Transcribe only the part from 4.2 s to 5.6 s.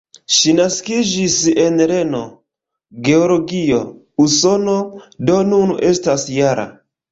Usono, do